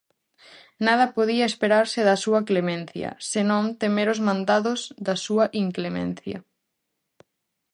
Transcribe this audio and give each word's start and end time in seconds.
Nada 0.87 1.05
podía 1.15 1.49
esperarse 1.51 1.99
da 2.09 2.15
súa 2.23 2.41
clemencia, 2.49 3.09
senón 3.31 3.63
temer 3.81 4.07
os 4.13 4.23
mandados 4.27 4.79
da 5.05 5.15
súa 5.25 5.45
inclemencia. 5.63 6.37